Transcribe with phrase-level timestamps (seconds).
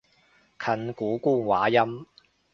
[0.57, 2.07] 近古官話音